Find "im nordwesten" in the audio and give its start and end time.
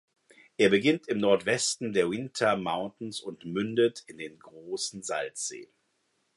1.07-1.93